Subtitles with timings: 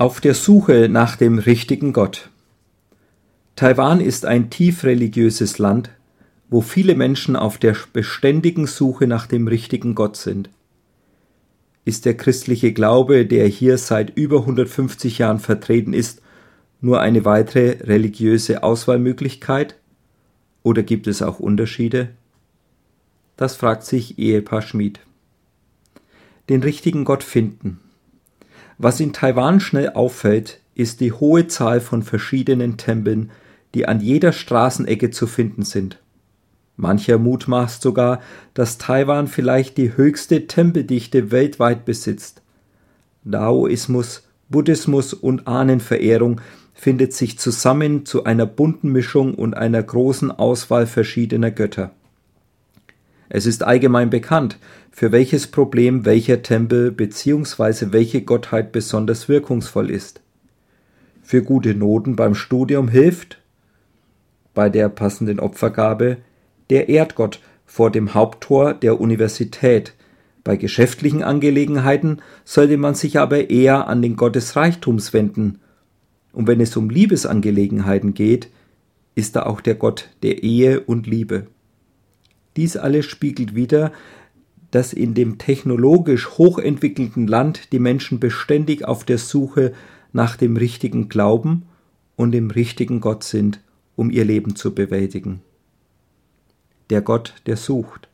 [0.00, 2.30] Auf der Suche nach dem richtigen Gott.
[3.56, 5.90] Taiwan ist ein tief religiöses Land,
[6.48, 10.50] wo viele Menschen auf der beständigen Suche nach dem richtigen Gott sind.
[11.84, 16.22] Ist der christliche Glaube, der hier seit über 150 Jahren vertreten ist,
[16.80, 19.74] nur eine weitere religiöse Auswahlmöglichkeit?
[20.62, 22.10] Oder gibt es auch Unterschiede?
[23.36, 25.00] Das fragt sich Ehepaar Schmid.
[26.48, 27.80] Den richtigen Gott finden.
[28.78, 33.30] Was in Taiwan schnell auffällt, ist die hohe Zahl von verschiedenen Tempeln,
[33.74, 35.98] die an jeder Straßenecke zu finden sind.
[36.76, 38.20] Mancher mutmaßt sogar,
[38.54, 42.40] dass Taiwan vielleicht die höchste Tempeldichte weltweit besitzt.
[43.24, 46.40] Daoismus, Buddhismus und Ahnenverehrung
[46.72, 51.90] findet sich zusammen zu einer bunten Mischung und einer großen Auswahl verschiedener Götter.
[53.28, 54.58] Es ist allgemein bekannt,
[54.90, 57.92] für welches Problem welcher Tempel bzw.
[57.92, 60.22] welche Gottheit besonders wirkungsvoll ist.
[61.22, 63.38] Für gute Noten beim Studium hilft,
[64.54, 66.16] bei der passenden Opfergabe,
[66.70, 69.94] der Erdgott vor dem Haupttor der Universität.
[70.42, 75.60] Bei geschäftlichen Angelegenheiten sollte man sich aber eher an den Gott des Reichtums wenden.
[76.32, 78.48] Und wenn es um Liebesangelegenheiten geht,
[79.14, 81.46] ist da auch der Gott der Ehe und Liebe.
[82.58, 83.92] Dies alles spiegelt wider,
[84.72, 89.74] dass in dem technologisch hochentwickelten Land die Menschen beständig auf der Suche
[90.12, 91.66] nach dem richtigen Glauben
[92.16, 93.60] und dem richtigen Gott sind,
[93.94, 95.40] um ihr Leben zu bewältigen.
[96.90, 98.08] Der Gott, der sucht.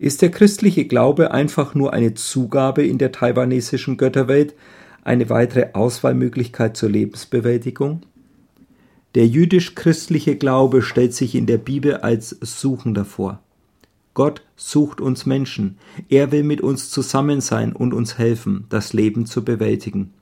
[0.00, 4.56] Ist der christliche Glaube einfach nur eine Zugabe in der taiwanesischen Götterwelt,
[5.04, 8.00] eine weitere Auswahlmöglichkeit zur Lebensbewältigung?
[9.14, 13.40] Der jüdisch-christliche Glaube stellt sich in der Bibel als Suchender vor.
[14.12, 15.78] Gott sucht uns Menschen.
[16.08, 20.12] Er will mit uns zusammen sein und uns helfen, das Leben zu bewältigen.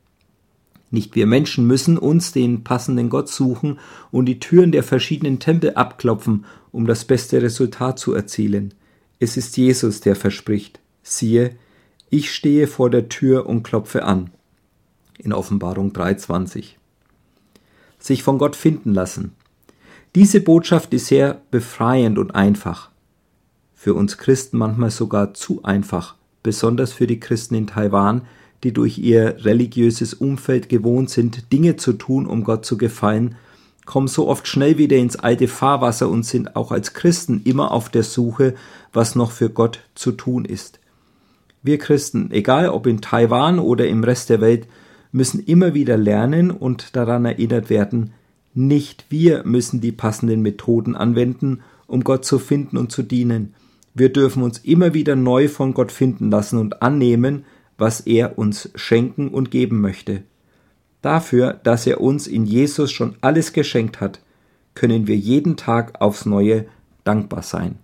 [0.90, 3.78] Nicht wir Menschen müssen uns den passenden Gott suchen
[4.10, 8.74] und die Türen der verschiedenen Tempel abklopfen, um das beste Resultat zu erzielen.
[9.18, 11.56] Es ist Jesus, der verspricht, siehe,
[12.10, 14.30] ich stehe vor der Tür und klopfe an.
[15.18, 16.74] In Offenbarung 3,20
[18.02, 19.32] sich von Gott finden lassen.
[20.14, 22.90] Diese Botschaft ist sehr befreiend und einfach.
[23.74, 28.22] Für uns Christen manchmal sogar zu einfach, besonders für die Christen in Taiwan,
[28.62, 33.36] die durch ihr religiöses Umfeld gewohnt sind, Dinge zu tun, um Gott zu gefallen,
[33.86, 37.88] kommen so oft schnell wieder ins alte Fahrwasser und sind auch als Christen immer auf
[37.88, 38.54] der Suche,
[38.92, 40.78] was noch für Gott zu tun ist.
[41.62, 44.66] Wir Christen, egal ob in Taiwan oder im Rest der Welt,
[45.12, 48.12] müssen immer wieder lernen und daran erinnert werden,
[48.54, 53.54] nicht wir müssen die passenden Methoden anwenden, um Gott zu finden und zu dienen.
[53.94, 57.44] Wir dürfen uns immer wieder neu von Gott finden lassen und annehmen,
[57.78, 60.22] was er uns schenken und geben möchte.
[61.02, 64.20] Dafür, dass er uns in Jesus schon alles geschenkt hat,
[64.74, 66.66] können wir jeden Tag aufs neue
[67.04, 67.76] dankbar sein.